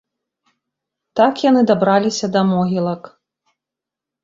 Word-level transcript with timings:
Так 1.21 1.33
яны 1.49 1.61
дабраліся 1.73 2.31
да 2.39 2.45
могілак. 2.55 3.01